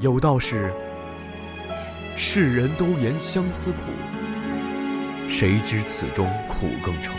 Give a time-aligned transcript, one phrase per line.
[0.00, 0.72] 有道是：
[2.16, 3.92] 世人都言相思苦，
[5.28, 7.12] 谁知此中苦更愁。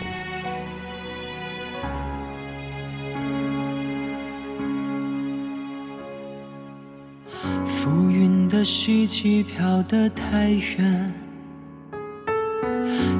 [7.64, 11.14] 浮云的希冀飘得太远，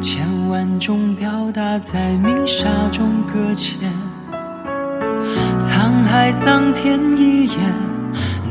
[0.01, 3.79] 千万种表达在明沙中搁浅。
[5.61, 7.59] 沧海桑田一眼，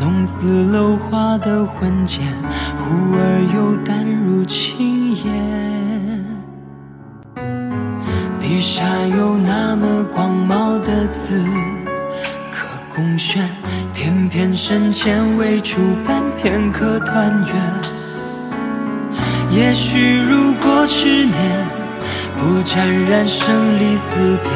[0.02, 2.26] 弄死楼花的魂剑，
[2.80, 6.26] 忽而又淡如轻烟。
[8.40, 8.82] 笔下
[9.16, 11.40] 有那么广袤的字
[12.52, 12.66] 可
[12.96, 13.48] 供选，
[13.94, 17.56] 偏偏深浅为主半片刻团圆。
[19.52, 21.38] 也许如果执念
[22.40, 24.50] 不沾染生离死别，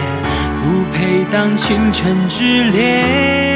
[0.64, 3.55] 不配当倾城之恋。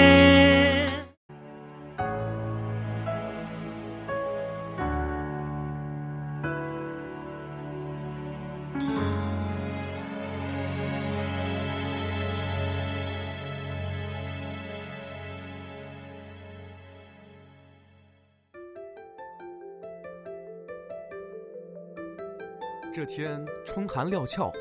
[23.11, 24.53] 天春寒料峭，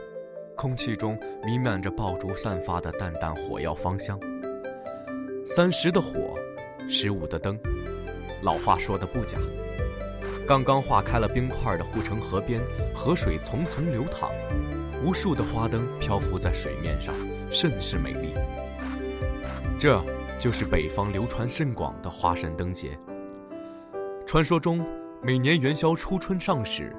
[0.57, 4.19] 空气中弥漫着爆竹散发的淡淡火药芳香。
[5.47, 6.35] 三十的火，
[6.89, 7.61] 十五的灯，
[8.43, 9.37] 老话说的不假。
[10.47, 12.63] 刚刚化开了冰块的护城河边，
[12.95, 14.31] 河水淙淙流淌，
[15.05, 17.15] 无数的花灯漂浮在水面上，
[17.51, 18.33] 甚是美丽。
[19.79, 20.03] 这
[20.41, 22.99] 就是北方流传甚广的花神灯节。
[24.27, 24.83] 传说中，
[25.23, 26.97] 每年元宵初春上市。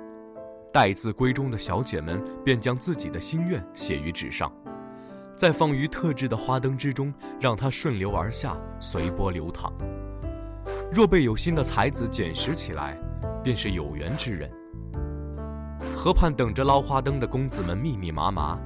[0.71, 4.51] 待字闺中的小姐们便将自己的心愿写于纸上，
[5.35, 9.73] 再放于特制的花灯之中，让它顺流而下，随波流淌。
[10.91, 12.97] 若被有心的才子捡拾起来，
[13.43, 14.49] 便是有缘之人。
[15.95, 18.57] 河畔等着捞花灯的公子们密密麻麻，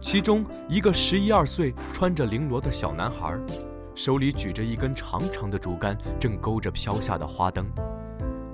[0.00, 3.38] 其中一个十一二岁、穿着绫罗的小男孩，
[3.94, 7.66] 手里举着一根长长的竹竿，正勾着飘下的花灯。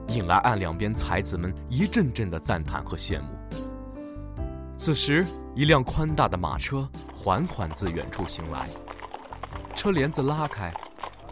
[0.08, 3.28] 引来岸两边才子们一阵阵的赞叹和羡慕。
[4.78, 5.24] 此时，
[5.54, 8.66] 一辆宽大的马车缓缓自远处行来，
[9.76, 10.72] 车帘子拉开，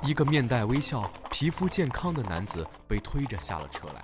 [0.03, 4.03] 一个面带微笑、皮肤健康的男子被推着下了车来。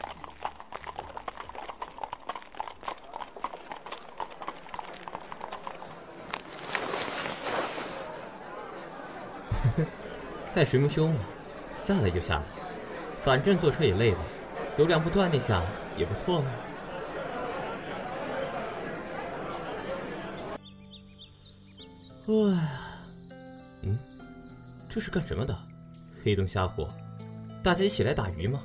[10.55, 11.21] 带什么凶啊？
[11.79, 12.43] 下来就下来，
[13.23, 14.19] 反正坐车也累了。
[14.73, 15.63] 走两步锻炼下
[15.97, 16.51] 也不错嘛。
[22.27, 22.69] 哎，
[23.83, 23.99] 嗯，
[24.89, 25.57] 这是干什么的？
[26.25, 26.89] 黑灯瞎火，
[27.63, 28.61] 大家一起来打鱼吗？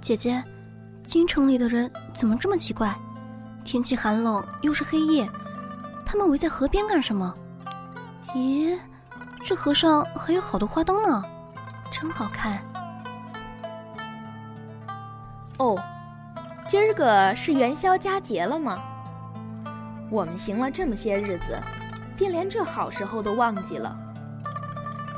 [0.00, 0.42] 姐姐，
[1.04, 2.96] 京城里的人怎么这么奇怪？
[3.64, 5.28] 天气寒冷，又是黑夜，
[6.06, 7.34] 他们围在河边干什么？
[8.28, 8.78] 咦？
[9.44, 11.24] 这河上还有好多花灯呢，
[11.90, 12.60] 真好看。
[15.58, 15.76] 哦，
[16.66, 18.78] 今儿个是元宵佳节了吗？
[20.10, 21.58] 我们行了这么些日子，
[22.16, 23.96] 便连这好时候都忘记了。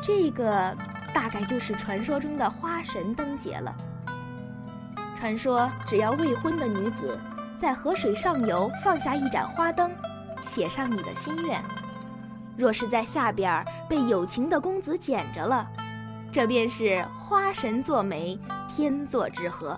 [0.03, 0.77] 这个
[1.13, 3.75] 大概就是传说中的花神灯节了。
[5.19, 7.19] 传说只要未婚的女子
[7.59, 9.91] 在河水上游放下一盏花灯，
[10.45, 11.63] 写上你的心愿。
[12.57, 15.67] 若是在下边儿被有情的公子捡着了，
[16.31, 19.77] 这便是花神作媒，天作之合，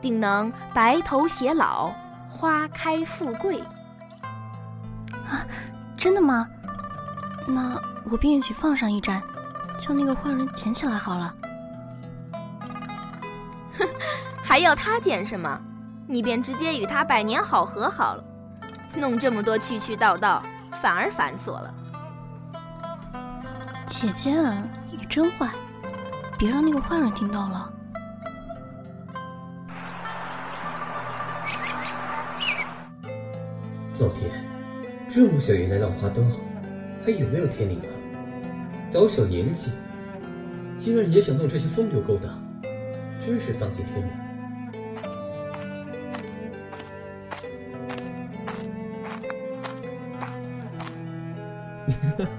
[0.00, 1.92] 定能白头偕老，
[2.30, 3.60] 花开富贵。
[5.28, 5.44] 啊，
[5.98, 6.48] 真的吗？
[7.46, 7.78] 那
[8.10, 9.22] 我便去放上一盏，
[9.78, 11.34] 叫那个坏人捡起来好了。
[13.78, 13.86] 哼，
[14.42, 15.60] 还要他捡什么？
[16.08, 18.24] 你便直接与他百年好合好了，
[18.96, 20.42] 弄这么多去去道道，
[20.80, 21.74] 反而繁琐了。
[23.98, 24.30] 姐姐，
[24.90, 25.50] 你真坏，
[26.38, 27.72] 别让那个坏人听到了。
[33.98, 34.30] 老天，
[35.08, 36.30] 这么小也来闹花灯，
[37.06, 37.88] 还有没有天理了？
[38.92, 39.70] 小小年纪，
[40.78, 42.38] 竟然也想弄这些风流勾当，
[43.18, 44.06] 真是丧尽天
[52.18, 52.26] 良。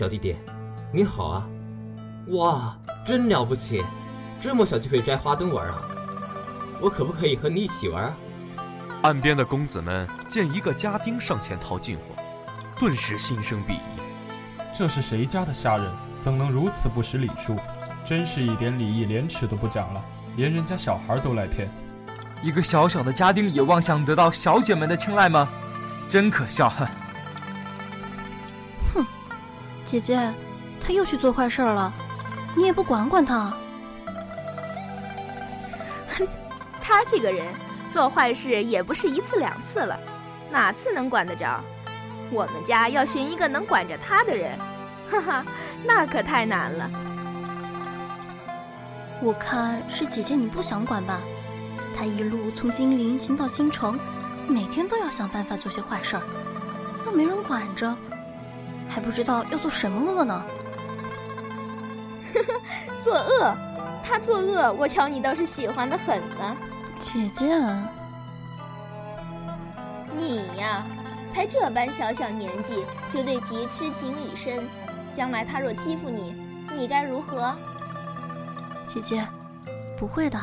[0.00, 0.34] 小弟弟，
[0.94, 1.46] 你好啊！
[2.28, 2.74] 哇，
[3.04, 3.84] 真了不起，
[4.40, 5.82] 这么小就可以摘花灯玩啊！
[6.80, 8.16] 我可不可以和你一起玩啊？
[9.02, 12.14] 岸边的公子们见一个家丁上前套近乎，
[12.78, 13.80] 顿时心生鄙夷，
[14.74, 15.86] 这是谁家的下人？
[16.18, 17.54] 怎能如此不识礼数？
[18.02, 20.02] 真是一点礼义廉耻都不讲了，
[20.34, 21.70] 连人家小孩都来骗。
[22.42, 25.46] 一个小小的家丁也妄想得到小姐们的青睐吗？
[26.08, 26.72] 真可笑！
[29.90, 30.32] 姐姐，
[30.80, 31.92] 他又去做坏事了，
[32.54, 33.52] 你也不管管他？
[36.16, 36.28] 哼，
[36.80, 37.44] 他这个人
[37.92, 39.98] 做坏事也不是一次两次了，
[40.48, 41.60] 哪次能管得着？
[42.30, 44.56] 我们家要寻一个能管着他的人，
[45.10, 45.44] 哈哈，
[45.84, 46.88] 那可太难了。
[49.20, 51.18] 我看是姐姐你不想管吧？
[51.96, 53.98] 他一路从金陵行到京城，
[54.46, 56.22] 每天都要想办法做些坏事儿，
[57.06, 57.92] 又没人管着，
[58.90, 60.44] 还不知道要做什么恶呢。
[62.34, 62.60] 呵呵，
[63.04, 63.56] 作恶，
[64.02, 66.56] 他作恶，我瞧你倒是喜欢的很呢。
[66.98, 67.46] 姐姐，
[70.16, 70.84] 你呀，
[71.32, 74.62] 才这般小小年纪就对其痴情已深，
[75.12, 76.34] 将来他若欺负你，
[76.74, 77.54] 你该如何？
[78.86, 79.26] 姐姐，
[79.96, 80.38] 不会的。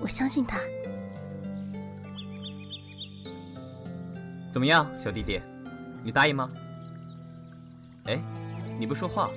[0.00, 0.58] 我相信他。
[4.50, 5.40] 怎么样，小弟弟，
[6.02, 6.50] 你答应吗？
[8.08, 8.18] 哎，
[8.78, 9.30] 你不说话，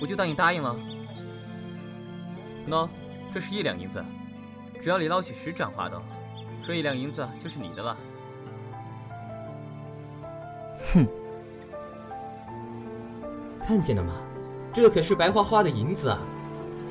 [0.00, 0.74] 我就当你答应了。
[2.68, 2.88] 喏，
[3.32, 4.02] 这是一两银子，
[4.80, 6.00] 只要你捞起十盏花灯，
[6.64, 7.96] 这一两银子就是你的了。
[10.94, 11.06] 哼，
[13.66, 14.14] 看见了吗？
[14.72, 16.20] 这可是白花花的银子啊！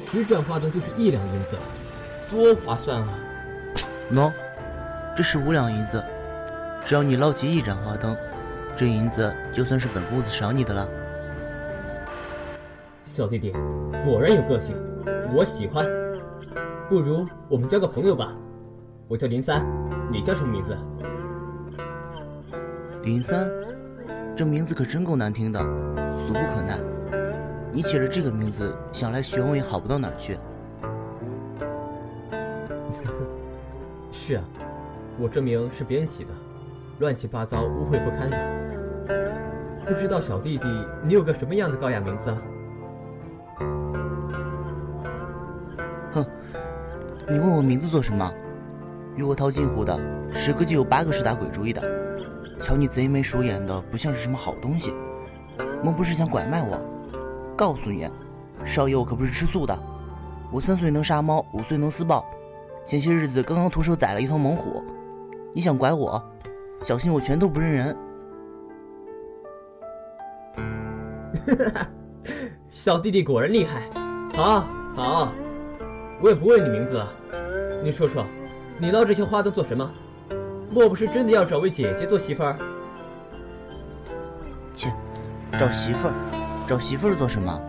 [0.06, 1.58] 十盏花灯就是一两银子。
[2.30, 3.08] 多划算啊！
[4.12, 4.32] 喏，
[5.16, 6.04] 这是五两银子，
[6.86, 8.16] 只要你捞起一盏花灯，
[8.80, 10.88] 这银子就算是本公子赏你的了。
[13.04, 13.52] 小弟弟，
[14.06, 14.74] 果然有个性，
[15.36, 15.86] 我喜欢。
[16.88, 18.34] 不如我们交个朋友吧。
[19.10, 19.66] 我叫林三，
[20.10, 20.78] 你叫什么名字？
[23.04, 23.52] 林三，
[24.34, 25.60] 这名字可真够难听的，
[26.16, 26.80] 俗不可耐。
[27.74, 30.38] 你起了这个名字，想来学问也好不到哪儿去。
[34.10, 34.44] 是啊，
[35.20, 36.30] 我这名是别人起的，
[37.00, 38.69] 乱七八糟、污秽不堪的。
[39.90, 40.68] 不知道小弟弟
[41.04, 42.38] 你有个什么样的高雅名字啊？
[46.12, 46.24] 哼，
[47.28, 48.32] 你问我名字做什么？
[49.16, 50.00] 与我套近乎的，
[50.32, 51.82] 十个就有八个是打鬼主意的。
[52.60, 54.94] 瞧你贼眉鼠眼的，不像是什么好东西。
[55.84, 56.80] 莫不是想拐卖我？
[57.58, 58.08] 告诉你，
[58.64, 59.76] 少爷我可不是吃素的。
[60.52, 62.24] 我三岁能杀猫，五岁能撕豹。
[62.86, 64.84] 前些日子刚刚徒手宰了一头猛虎，
[65.52, 66.24] 你想拐我，
[66.80, 67.98] 小心我拳头不认人。
[72.70, 73.90] 小弟弟果然厉害，
[74.36, 74.66] 好，
[74.96, 75.34] 好，
[76.22, 77.08] 我也不问你名字了。
[77.84, 78.26] 你说说，
[78.78, 79.90] 你捞这些花灯做什么？
[80.72, 82.58] 莫不是真的要找位姐姐做媳妇儿？
[84.74, 84.92] 切，
[85.58, 86.14] 找媳妇儿，
[86.68, 87.60] 找媳妇儿做什么？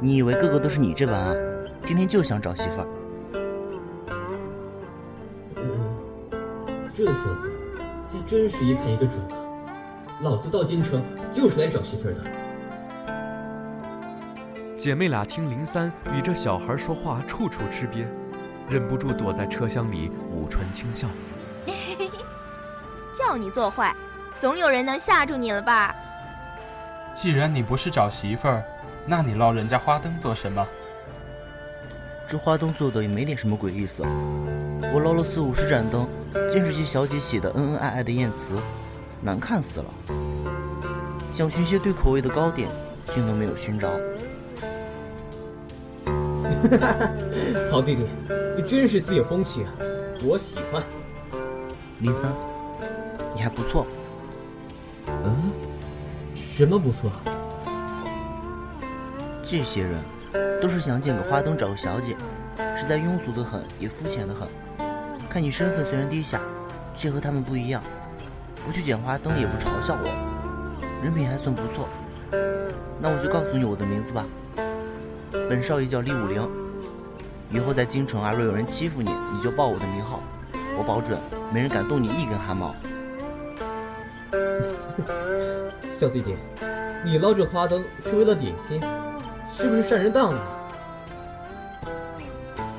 [0.00, 1.34] 你以为个个都是你这般啊？
[1.82, 2.86] 天天就想找媳妇儿。
[6.96, 7.50] 这小子
[8.12, 9.34] 还真是一看一个准啊！
[10.20, 11.02] 老子到京城
[11.32, 12.20] 就是来找媳妇儿的。
[14.84, 18.04] 姐妹俩听林三与这小孩说话，处处吃瘪，
[18.68, 21.08] 忍不住躲在车厢里捂唇轻笑。
[23.18, 23.96] 叫你做坏，
[24.42, 25.94] 总有人能吓住你了吧？
[27.14, 28.62] 既然你不是找媳妇儿，
[29.06, 30.68] 那你捞人家花灯做什么？
[32.28, 34.02] 这花灯做的也没点什么鬼意思。
[34.92, 36.06] 我捞了四五十盏灯，
[36.52, 38.58] 尽是些小姐写的恩恩爱爱的艳词，
[39.22, 39.86] 难看死了。
[41.32, 42.68] 想寻些对口味的糕点，
[43.14, 43.88] 竟都没有寻着。
[47.70, 48.06] 好弟弟，
[48.56, 49.70] 你真是自有风趣啊，
[50.24, 50.82] 我喜欢。
[52.00, 52.32] 林三，
[53.34, 53.86] 你还不错。
[55.06, 55.52] 嗯？
[56.34, 57.10] 什么不错？
[59.44, 60.00] 这些人
[60.60, 62.16] 都是想捡个花灯找个小姐，
[62.76, 64.48] 实在庸俗的很，也肤浅的很。
[65.28, 66.40] 看你身份虽然低下，
[66.94, 67.82] 却和他们不一样，
[68.64, 70.08] 不去捡花灯也不嘲笑我，
[71.02, 71.88] 人品还算不错。
[73.00, 74.24] 那我就告诉你我的名字吧，
[75.48, 76.48] 本少爷叫李武陵。
[77.50, 80.20] 以后在京城啊，若有人欺负你，你就报我的名号，
[80.76, 81.18] 我保准
[81.52, 82.74] 没人敢动你一根汗毛。
[85.92, 86.34] 小弟弟，
[87.04, 88.80] 你捞这花灯是为了点心，
[89.56, 90.40] 是不是善人当的？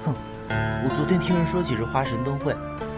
[0.03, 0.13] 哼？
[0.49, 2.53] 我昨天听人说起这花神灯会，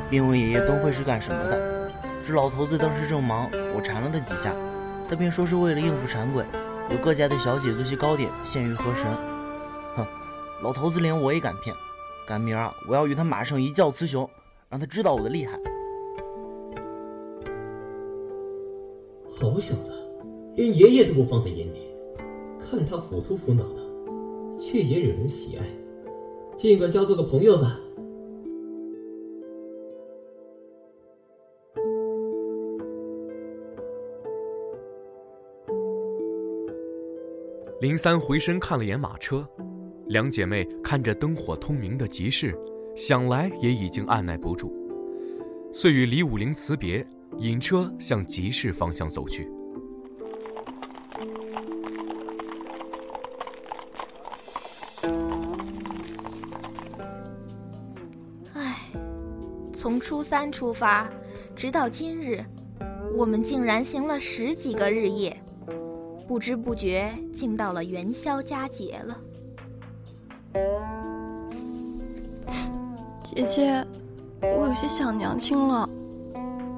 [0.10, 1.92] 便问爷爷灯会是干什么的。
[2.26, 4.52] 这老头子当时正忙，我缠了他几下，
[5.08, 6.44] 他便说是为了应付馋鬼，
[6.90, 9.06] 由各家的小姐做些糕点献于河神。
[10.60, 11.76] 哼，老头子连我也敢骗，
[12.28, 14.30] 赶明儿我要与他马上一较雌雄，
[14.70, 15.60] 让他知道我的厉害。
[19.40, 19.94] 好小子，
[20.56, 21.88] 连爷爷都不放在眼里，
[22.60, 23.82] 看他虎头虎脑的，
[24.60, 25.66] 却也惹人喜爱，
[26.56, 27.80] 尽管交做个朋友吧。
[37.80, 39.48] 林三回身看了眼马车，
[40.10, 42.58] 两姐妹看着灯火通明的集市，
[42.96, 44.72] 想来也已经按耐不住，
[45.74, 47.06] 遂与李武林辞别，
[47.40, 49.52] 引车向集市方向走去。
[58.54, 58.78] 唉，
[59.74, 61.10] 从初三出发，
[61.54, 62.42] 直到今日，
[63.14, 65.38] 我们竟然行了十几个日夜。
[66.26, 69.18] 不知不觉，竟到了元宵佳节了。
[73.36, 73.86] 姐姐，
[74.42, 75.88] 我有些想娘亲了，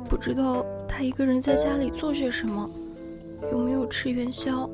[0.10, 2.68] 不知道她一个人在家里做些什么，
[3.52, 4.68] 有没有吃元宵？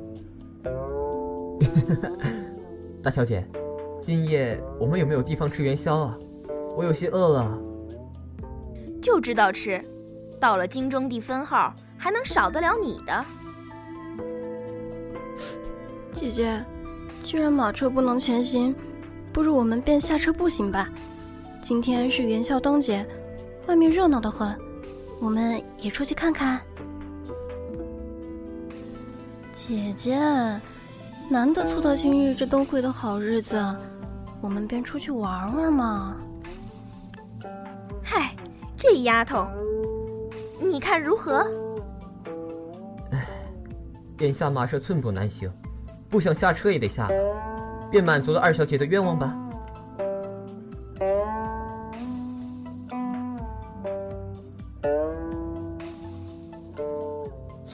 [3.03, 3.45] 大小姐，
[4.01, 6.17] 今夜我们有没有地方吃元宵啊？
[6.77, 7.59] 我有些饿了。
[9.01, 9.83] 就知道吃，
[10.39, 13.25] 到了京中地分号，还能少得了你的？
[16.13, 16.63] 姐姐，
[17.21, 18.73] 既然马车不能前行，
[19.33, 20.89] 不如我们便下车步行吧。
[21.67, 23.03] 今天是元宵灯节，
[23.65, 24.55] 外面热闹的很，
[25.19, 26.61] 我们也出去看看。
[29.51, 30.15] 姐姐，
[31.27, 33.59] 难得凑到今日这灯会的好日子，
[34.41, 36.17] 我们便出去玩玩嘛。
[38.03, 38.35] 嗨，
[38.77, 39.47] 这丫头，
[40.61, 41.47] 你看如何？
[43.09, 43.27] 唉，
[44.19, 45.51] 眼下马车寸步难行。
[46.09, 47.09] 不想下车也得下，
[47.89, 49.35] 便满足了二小姐的愿望吧。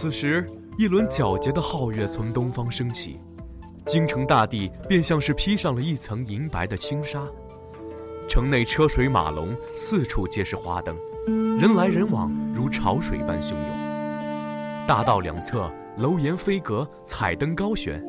[0.02, 0.44] 此时，
[0.80, 3.20] 一轮皎洁的皓月从东方升起，
[3.86, 7.24] 京城大地便像是披上了一层银白的轻纱。
[8.28, 10.98] 城内车水马龙，四处皆是花灯，
[11.60, 14.88] 人来人往如潮水般汹涌。
[14.88, 15.72] 大道两侧。
[15.98, 18.04] 楼檐飞阁，彩灯高悬，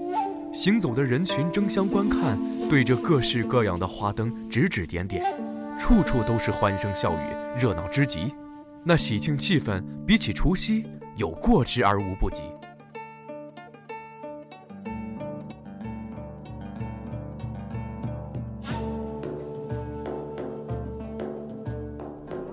[0.51, 2.39] 行走的人群争相观看，
[2.71, 5.23] 对着各式各样的花灯指指点点，
[5.79, 8.33] 处处都是欢声笑语，热闹之极。
[8.83, 12.45] 那喜庆气氛，比起除夕有过之而无不及。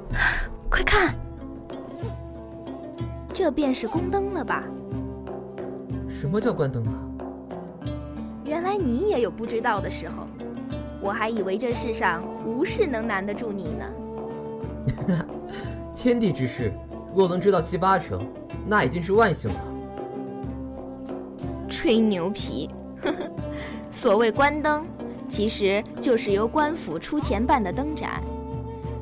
[0.69, 1.15] 快看，
[3.33, 4.63] 这便是宫灯了吧？
[6.07, 6.93] 什么叫关灯啊？
[8.43, 10.27] 原来你也有不知道的时候，
[11.01, 13.85] 我还以为这世上无事能难得住你呢。
[15.95, 16.73] 天地之事，
[17.13, 18.19] 若能知道七八成，
[18.65, 19.59] 那已经是万幸了。
[21.67, 22.69] 吹牛皮！
[23.01, 23.17] 呵呵，
[23.91, 24.85] 所谓关灯，
[25.27, 28.21] 其实就是由官府出钱办的灯展。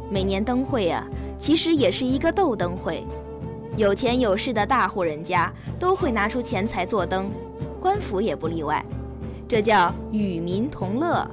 [0.10, 1.06] 每年灯会啊，
[1.40, 3.04] 其实也是一个斗灯会。
[3.76, 7.30] 有钱有势的大户人家都会拿出钱财做灯，
[7.80, 8.84] 官府也不例外。
[9.48, 11.30] 这叫与民同乐。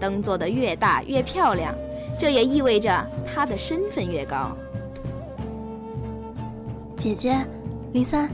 [0.00, 1.74] 灯做得越大越漂亮，
[2.18, 4.56] 这也意味着他的身份越高。
[7.02, 7.44] 姐姐，
[7.92, 8.30] 林三，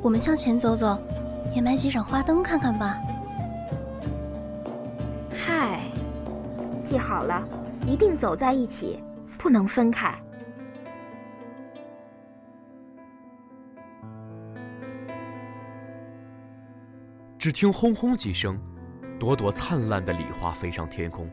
[0.00, 0.98] 我们向前走走，
[1.54, 2.98] 也买几盏花灯看看吧。
[5.30, 5.78] 嗨，
[6.82, 7.46] 记好了，
[7.86, 8.98] 一定走在一起，
[9.36, 10.18] 不能分开。
[17.38, 18.58] 只听轰轰几声，
[19.20, 21.28] 朵朵灿烂的礼花飞上天空，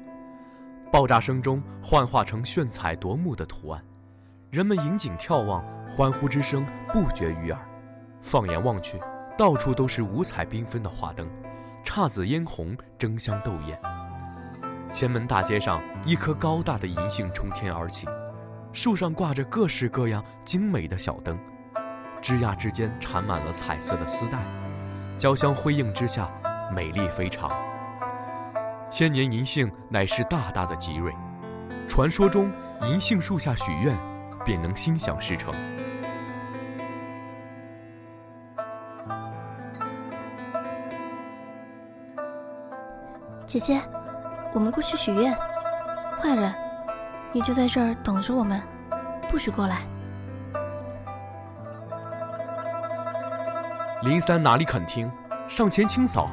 [0.92, 3.82] 爆炸声中幻化成炫彩夺目的图案，
[4.52, 7.62] 人们引颈眺望，欢呼之声不绝于耳。
[8.24, 9.00] 放眼望去，
[9.38, 11.30] 到处都是五彩缤纷的花灯，
[11.84, 13.80] 姹紫嫣红，争相斗艳。
[14.92, 18.08] 前门大街上，一棵高大的银杏冲天而起，
[18.74, 21.38] 树上挂着各式各样精美的小灯，
[22.20, 24.40] 枝桠之间缠满了彩色的丝带。
[25.16, 26.28] 交相辉映之下，
[26.74, 27.52] 美丽非常。
[28.90, 31.14] 千年银杏乃是大大的吉瑞，
[31.88, 32.52] 传说中
[32.82, 33.96] 银杏树下许愿，
[34.50, 35.54] 便能心想事成。
[43.46, 43.80] 姐姐，
[44.52, 45.32] 我们过去许愿。
[46.20, 46.52] 坏人，
[47.32, 48.60] 你就在这儿等着我们，
[49.30, 49.84] 不许过来。
[54.02, 55.12] 林三哪里肯听，
[55.48, 56.28] 上前清扫，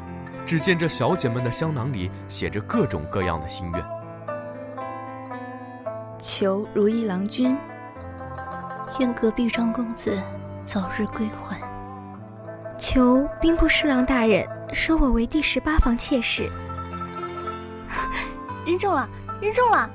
[0.47, 3.85] 只见这小姐们的香囊里写着各种各样的心愿：
[6.19, 7.55] 求如意郎君，
[8.99, 10.19] 愿隔壁庄公子
[10.65, 11.59] 早日归还；
[12.79, 16.51] 求兵部侍郎大人收我为第十八房妾室。
[18.65, 19.09] 人中了，
[19.41, 19.91] 人中了！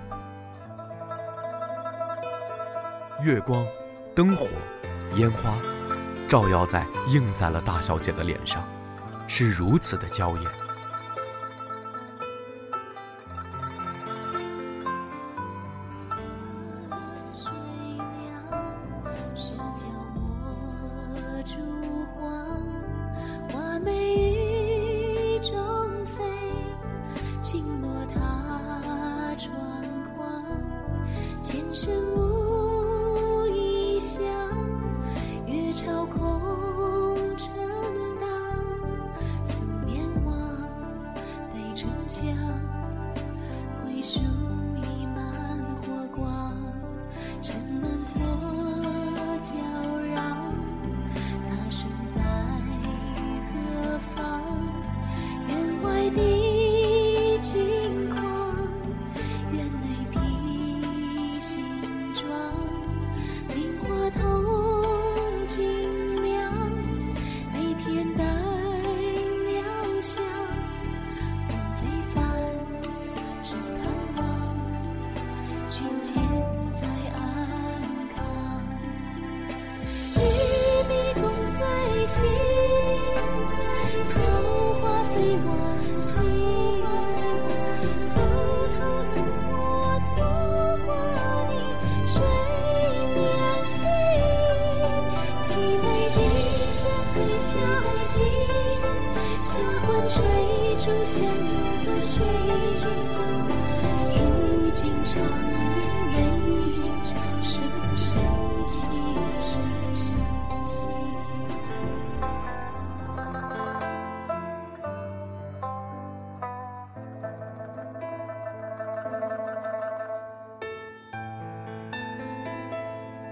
[3.24, 3.66] 月光、
[4.16, 4.48] 灯火、
[5.16, 5.54] 烟花，
[6.28, 8.64] 照耀在映在了大小姐的脸上，
[9.28, 10.52] 是如此的娇艳。
[41.82, 42.24] 城墙，
[43.82, 44.20] 归书。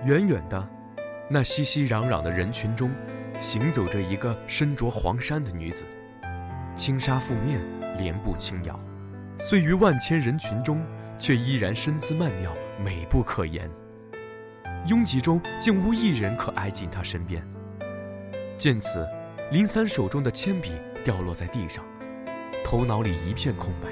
[0.05, 0.67] 远远的，
[1.29, 2.91] 那熙熙攘攘的人群中，
[3.39, 5.83] 行走着一个身着黄衫的女子，
[6.79, 7.59] 轻纱覆面，
[7.97, 8.79] 莲步轻摇，
[9.37, 10.81] 虽于万千人群中，
[11.17, 13.69] 却依然身姿曼妙，美不可言。
[14.87, 17.45] 拥挤中竟无一人可挨近她身边。
[18.57, 19.05] 见此，
[19.51, 20.71] 林三手中的铅笔
[21.03, 21.83] 掉落在地上，
[22.63, 23.89] 头脑里一片空白，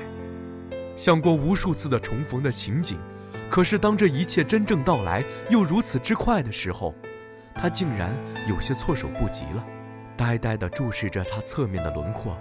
[0.95, 2.97] 想过无数次的重逢的情景。
[3.49, 6.95] 可是，当这一切真正到来，又如此之快的时候，
[7.53, 8.15] 他竟然
[8.47, 9.65] 有些措手不及了，
[10.15, 12.37] 呆呆地注视着他侧面的轮廓，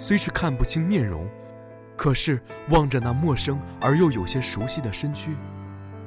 [0.00, 1.28] 虽是看不清面容，
[1.94, 5.36] 可是望着那陌生而又有些熟悉的身躯，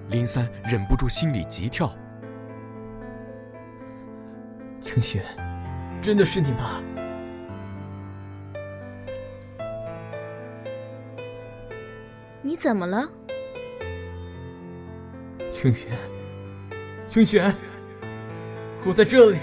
[0.10, 1.96] 林三忍不住心里急跳。
[4.82, 5.22] 清雪，
[6.02, 6.82] 真的是你吗？
[12.42, 13.08] 你怎么了？
[15.52, 15.92] 清玄，
[17.08, 17.54] 清玄，
[18.84, 19.38] 我在这里。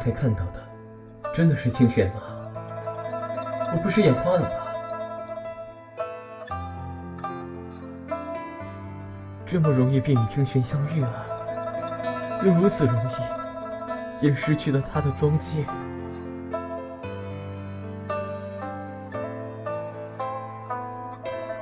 [0.00, 0.60] 才看到的，
[1.34, 2.22] 真的是清玄吗？
[3.72, 4.56] 我不是眼花了吧？
[9.44, 11.10] 这么容易便与清玄相遇啊，
[12.42, 15.66] 又如此容易，也失去了他的踪迹。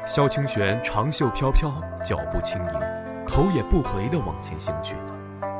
[0.06, 1.72] 萧清玄长袖飘飘，
[2.04, 2.80] 脚步轻盈，
[3.26, 4.94] 头也不回地往前行去。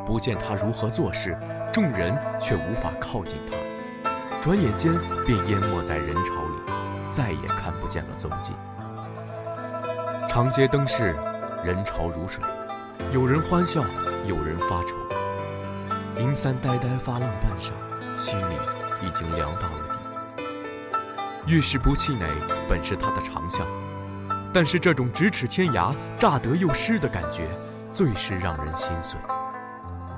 [0.07, 1.37] 不见他如何做事，
[1.73, 3.57] 众人却无法靠近他。
[4.41, 4.93] 转眼间
[5.27, 6.73] 便淹没在人潮里，
[7.11, 8.53] 再也看不见了踪迹。
[10.29, 11.17] 长街灯市，
[11.65, 12.43] 人潮如水，
[13.13, 13.83] 有人欢笑，
[14.27, 14.95] 有人发愁。
[16.17, 17.71] 林三呆呆发愣半晌，
[18.17, 18.55] 心里
[19.07, 19.99] 已经凉到了
[20.37, 20.45] 底。
[21.47, 22.27] 遇事不气馁，
[22.69, 23.67] 本是他的长项。
[24.53, 27.49] 但是这种咫尺天涯、乍得又失的感觉，
[27.93, 29.19] 最是让人心碎。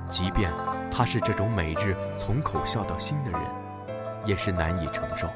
[0.09, 0.51] 即便
[0.91, 3.41] 他是这种每日从口笑到心的人，
[4.25, 5.27] 也是难以承受。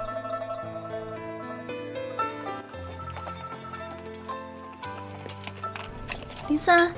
[6.48, 6.94] 林三，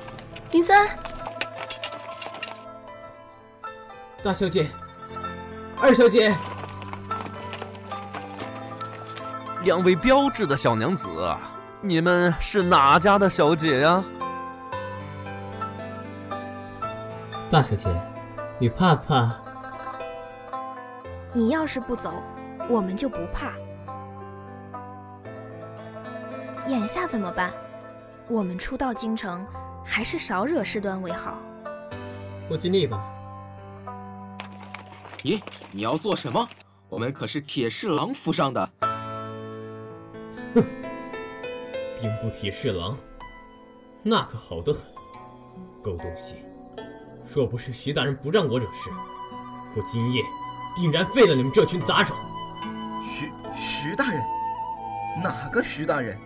[0.52, 0.90] 林三，
[4.22, 4.68] 大小姐，
[5.82, 6.36] 二小姐，
[9.64, 11.10] 两位标致的小娘子。
[11.80, 14.04] 你们是哪家的小姐呀？
[17.50, 17.88] 大小姐，
[18.60, 19.36] 你怕不怕？
[21.32, 22.12] 你要是不走，
[22.68, 23.54] 我们就不怕。
[26.68, 27.54] 眼下怎么办？
[28.28, 29.46] 我们初到京城，
[29.86, 31.38] 还是少惹事端为好。
[32.50, 33.06] 我尽力吧。
[35.20, 35.40] 咦，
[35.72, 36.50] 你要做什么？
[36.90, 38.70] 我们可是铁侍郎府上的。
[40.56, 40.66] 哼，
[42.02, 42.98] 兵部铁侍郎，
[44.02, 44.82] 那可好得很。
[45.84, 46.44] 狗东西，
[47.34, 48.90] 若不是徐大人不让我惹事，
[49.76, 50.24] 我今夜
[50.76, 52.16] 定然废了你们这群杂种。
[53.08, 54.22] 徐徐大人，
[55.24, 56.18] 哪个徐大人？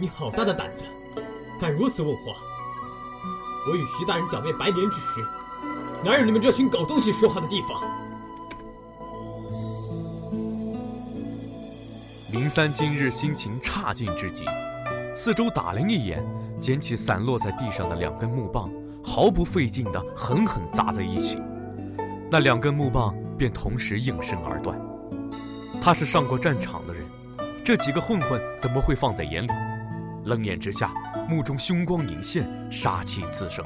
[0.00, 0.84] 你好大的胆子，
[1.60, 2.32] 敢如此问话！
[3.68, 5.24] 我与徐大人剿灭白莲之时，
[6.04, 7.82] 哪有你们这群狗东西说话的地方？
[12.32, 14.44] 林三今日心情差劲至极，
[15.14, 16.24] 四周打量一眼，
[16.60, 18.70] 捡起散落在地上的两根木棒，
[19.12, 21.42] 毫不费劲地狠狠砸在一起，
[22.30, 24.80] 那两根木棒便同时应声而断。
[25.82, 27.02] 他是上过战场的人，
[27.64, 29.50] 这几个混混怎么会放在眼里？
[30.26, 30.92] 冷眼之下，
[31.28, 33.64] 目中凶光隐现，杀气自生。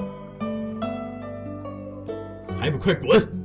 [2.59, 3.44] 还不快滚！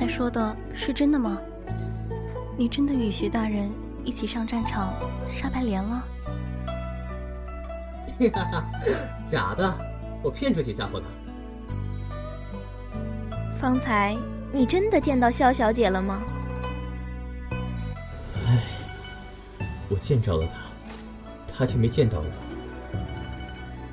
[0.00, 1.38] 才说的是真的吗？
[2.56, 3.70] 你真的与徐大人
[4.02, 4.94] 一起上战场
[5.30, 6.02] 杀白莲了？
[8.32, 8.64] 哈哈，
[9.28, 9.76] 假的，
[10.22, 11.04] 我骗这些家伙的。
[13.58, 14.16] 方才
[14.50, 16.22] 你真的见到萧小姐了吗？
[18.46, 18.62] 唉，
[19.90, 20.46] 我见着了
[21.46, 22.26] 她，她却没见到我。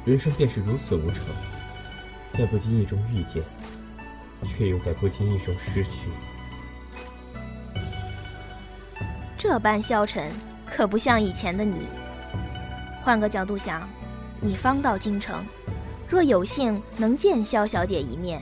[0.05, 1.25] 人生便是如此无常，
[2.31, 3.43] 在不经意中遇见，
[4.45, 6.09] 却又在不经意中失去。
[9.37, 10.31] 这般消沉，
[10.65, 11.87] 可不像以前的你。
[13.01, 13.87] 换个角度想，
[14.41, 15.45] 你方到京城，
[16.09, 18.41] 若有幸能见萧小姐一面。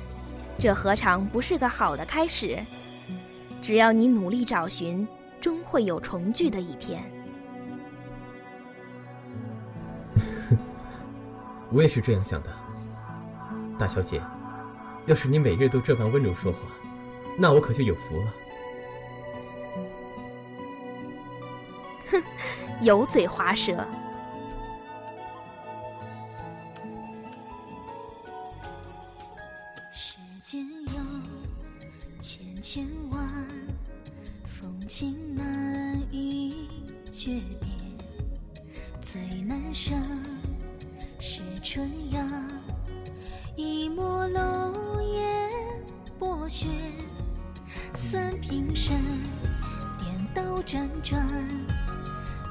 [0.57, 2.57] 这何尝不是个好的开始？
[3.61, 5.07] 只要你努力找寻，
[5.41, 7.03] 终会有重聚的一天。
[11.71, 12.49] 我也是这样想的，
[13.77, 14.21] 大小姐。
[15.05, 16.59] 要是你每日都这般温柔说话，
[17.37, 18.33] 那我可就有福了。
[22.11, 22.23] 哼，
[22.81, 23.85] 油嘴滑舌。
[50.65, 51.21] 辗转，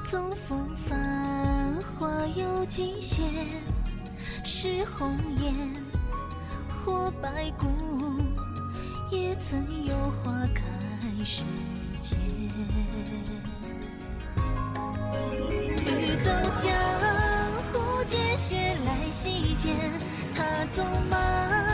[0.09, 0.55] 纵赴
[0.87, 3.25] 繁华有尽限，
[4.45, 5.53] 是红颜
[6.69, 7.67] 或白骨，
[9.11, 10.63] 也曾有花开
[11.25, 11.43] 时
[11.99, 12.15] 节。
[15.85, 16.71] 欲走江
[17.73, 19.75] 湖见雪来洗劫，
[20.33, 21.64] 他纵马。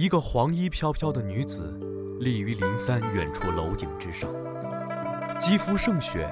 [0.00, 1.78] 一个黄衣飘飘的女子，
[2.20, 4.30] 立于林三远处楼顶之上，
[5.38, 6.26] 肌肤胜雪，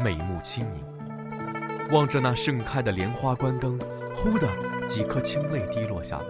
[0.00, 1.88] 美目轻盈。
[1.90, 3.76] 望着那盛开的莲花关灯，
[4.14, 4.46] 忽的
[4.86, 6.26] 几颗清泪滴落下来，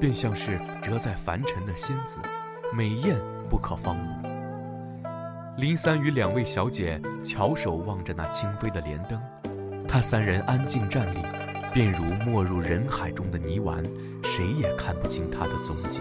[0.00, 2.18] 便像是折在凡尘的仙子，
[2.74, 3.16] 美艳
[3.48, 4.26] 不可方物。
[5.56, 9.22] 林三与两位小姐翘首望着那轻飞的莲灯，
[9.86, 11.18] 他三人安静站立，
[11.72, 13.82] 便如没入人海中的泥丸，
[14.22, 16.00] 谁也看不清他的踪迹。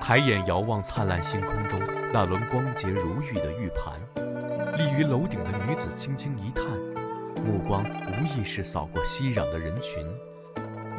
[0.00, 1.80] 抬眼遥望灿烂星空中
[2.12, 3.98] 那轮光洁如玉的玉盘，
[4.78, 6.64] 立于楼顶的女子轻轻一叹，
[7.42, 10.06] 目光无意识扫过熙攘的人群，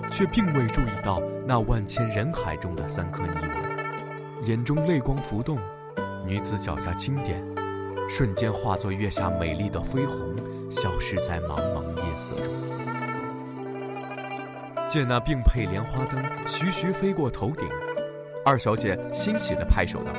[0.10, 5.60] 却并未注意到那万千人海中的三颗泥丸，眼中泪光浮动。
[6.25, 7.39] 女子脚下轻点，
[8.10, 10.36] 瞬间化作月下美丽的绯红，
[10.72, 12.46] 消失在茫茫夜色中。
[14.88, 17.68] 见那并配莲花灯徐徐飞过头顶，
[18.46, 20.12] 二小姐欣喜地拍手道：“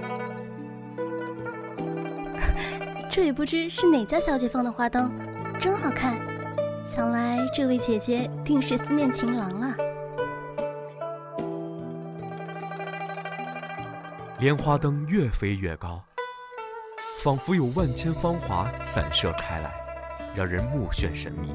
[3.09, 5.11] 这也不知是哪家小姐放的花灯，
[5.59, 6.15] 真好看。
[6.85, 9.75] 想来这位姐姐定是思念情郎了。”
[14.39, 16.05] 莲花灯越飞越高，
[17.23, 19.73] 仿佛有万千芳华散射开来，
[20.35, 21.49] 让人目眩神迷，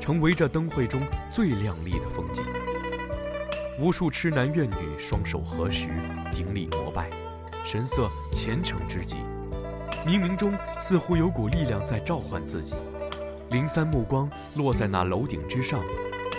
[0.00, 1.00] 成为这灯会中
[1.30, 2.44] 最亮丽的风景。
[3.78, 5.86] 无数痴男怨女双手合十，
[6.34, 7.08] 顶礼膜拜，
[7.64, 9.16] 神色虔诚之极。
[10.04, 12.74] 冥冥中似乎有股力量在召唤自己。
[13.50, 15.82] 林三目光落在那楼顶之上，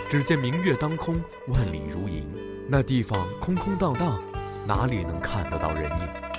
[0.08, 2.26] 只见明月当空，万里如银，
[2.68, 4.20] 那地方空空荡荡。
[4.64, 6.31] 哪里能看得到人影？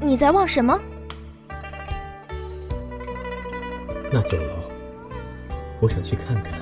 [0.00, 0.80] 你在望什么？
[4.10, 4.54] 那酒楼，
[5.80, 6.52] 我想去看看。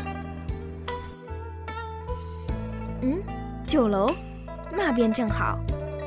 [3.03, 3.22] 嗯，
[3.66, 4.11] 酒楼，
[4.72, 5.59] 那边正好。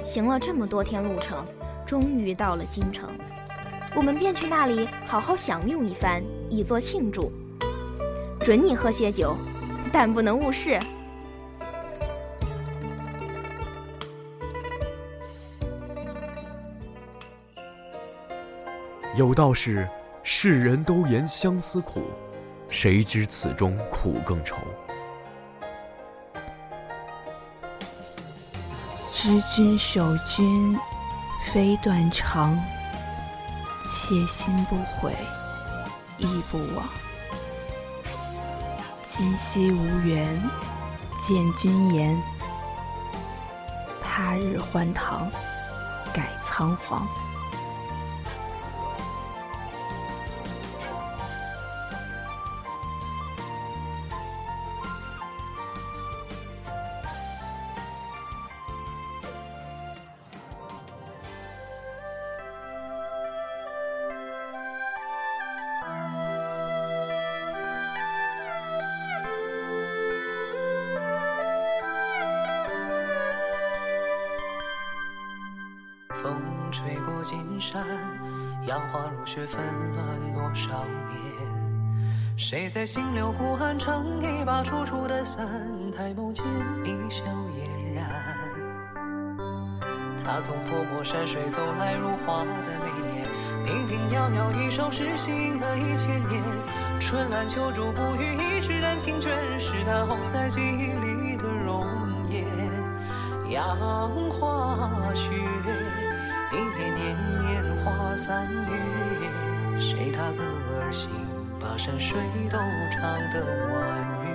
[0.04, 1.46] 行了这么多天路程，
[1.86, 3.08] 终于到了京城，
[3.96, 7.32] 我们便去那里好好享用一番，以作庆祝。
[8.40, 9.36] 准你喝些酒，
[9.94, 10.80] 但不能误事。
[19.20, 19.86] 有道是，
[20.24, 22.10] 世人都言相思苦，
[22.70, 24.56] 谁知此中苦更愁。
[29.12, 30.80] 知君守君，
[31.52, 32.58] 非断肠。
[33.84, 35.14] 妾心不悔，
[36.18, 36.88] 亦不枉。
[39.04, 40.26] 今夕无缘
[41.28, 42.18] 见君颜，
[44.02, 45.30] 他日还堂
[46.14, 47.06] 改仓皇。
[79.48, 81.20] 纷乱多少年？
[82.38, 85.46] 谁在心留孤寒，撑一把楚楚的伞，
[85.96, 86.46] 抬眸间
[86.86, 87.24] 一笑
[87.56, 88.06] 嫣然。
[90.24, 92.86] 他从泼墨山水走来，如画的眉
[93.18, 93.28] 眼，
[93.66, 96.42] 平平袅袅一首诗，行了一千年。
[97.00, 101.86] 春兰秋竹不语，一纸丹青卷，是他红在记忆里的容
[102.30, 102.46] 颜。
[103.50, 103.78] 杨
[104.30, 106.09] 花雪。
[106.52, 108.72] 一年年年花三月，
[109.80, 110.44] 谁踏歌
[110.82, 111.08] 而行，
[111.60, 112.58] 把山水都
[112.92, 113.78] 唱得婉
[114.26, 114.28] 约。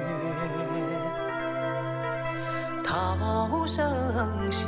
[2.85, 3.83] 涛声
[4.53, 4.63] 歇，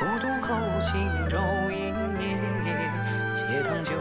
[0.00, 0.90] 孤独扣轻
[1.28, 1.38] 舟
[1.70, 2.26] 一叶，
[3.36, 3.92] 借汤酒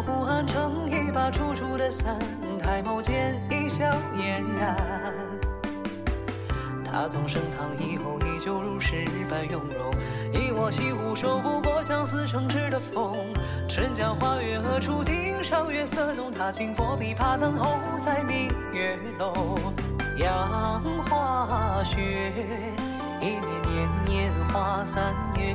[0.00, 2.18] 在心流呼喊，撑一把楚楚的伞，
[2.58, 3.84] 抬眸间一笑
[4.16, 4.76] 嫣然。
[6.84, 9.92] 他从升堂以后，依旧如诗般雍容。
[10.32, 13.14] 一我西湖守不过相思成痴的风。
[13.68, 15.42] 春江花月何处听？
[15.44, 19.58] 上月色浓，他轻拨琵琶，等候在明月楼。
[20.16, 22.32] 杨花雪，
[23.20, 25.54] 一年年年花三月。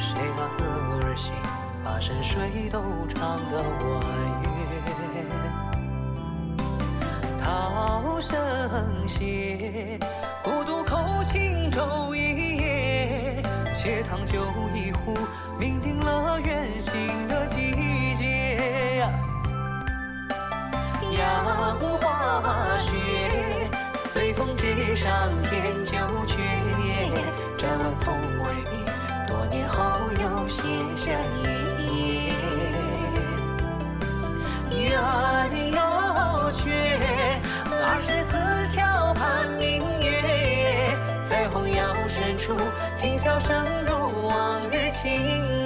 [0.00, 1.32] 谁把河儿行？
[1.84, 4.04] 把山水都唱个婉
[4.42, 4.48] 约。
[7.42, 8.38] 涛声
[9.08, 9.98] 歇，
[10.42, 13.42] 孤独扣轻舟一叶。
[13.74, 14.38] 且烫酒
[14.74, 15.16] 一壶，
[15.58, 19.04] 酩酊了远行的季节。
[21.18, 21.44] 杨
[22.00, 22.90] 花雪，
[23.96, 25.10] 随风直上
[25.42, 26.38] 天九阙。
[27.58, 28.72] 沾晚风微明，
[29.26, 29.76] 多年后
[30.12, 30.62] 又写
[30.96, 31.10] 下
[31.42, 31.61] 一
[35.02, 36.70] 鸳鸯雀，
[37.70, 40.96] 二十四桥盼明月。
[41.28, 42.56] 在红药深处，
[42.96, 45.61] 听笑声如往日情。